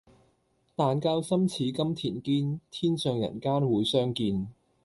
[0.75, 4.47] 但教心似金鈿堅，天上人間會相見。